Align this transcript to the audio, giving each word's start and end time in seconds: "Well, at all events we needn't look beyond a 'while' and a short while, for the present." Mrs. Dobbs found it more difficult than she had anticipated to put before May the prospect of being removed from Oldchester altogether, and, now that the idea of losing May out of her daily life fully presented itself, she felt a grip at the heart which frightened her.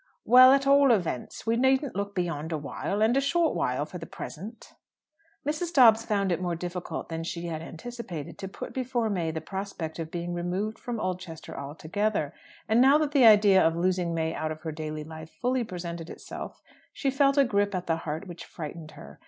"Well, 0.25 0.51
at 0.51 0.65
all 0.65 0.89
events 0.91 1.45
we 1.45 1.57
needn't 1.57 1.95
look 1.95 2.15
beyond 2.15 2.51
a 2.51 2.57
'while' 2.57 3.03
and 3.03 3.15
a 3.15 3.21
short 3.21 3.53
while, 3.53 3.85
for 3.85 3.99
the 3.99 4.07
present." 4.07 4.73
Mrs. 5.45 5.71
Dobbs 5.71 6.03
found 6.05 6.31
it 6.31 6.41
more 6.41 6.55
difficult 6.55 7.09
than 7.09 7.23
she 7.23 7.45
had 7.45 7.61
anticipated 7.61 8.39
to 8.39 8.47
put 8.47 8.73
before 8.73 9.11
May 9.11 9.29
the 9.29 9.41
prospect 9.41 9.99
of 9.99 10.09
being 10.09 10.33
removed 10.33 10.79
from 10.79 10.99
Oldchester 10.99 11.55
altogether, 11.55 12.33
and, 12.67 12.81
now 12.81 12.97
that 12.97 13.11
the 13.11 13.25
idea 13.25 13.61
of 13.63 13.75
losing 13.75 14.15
May 14.15 14.33
out 14.33 14.51
of 14.51 14.61
her 14.61 14.71
daily 14.71 15.03
life 15.03 15.29
fully 15.39 15.63
presented 15.63 16.09
itself, 16.09 16.63
she 16.91 17.11
felt 17.11 17.37
a 17.37 17.45
grip 17.45 17.75
at 17.75 17.85
the 17.85 17.97
heart 17.97 18.25
which 18.25 18.43
frightened 18.45 18.93
her. 18.93 19.19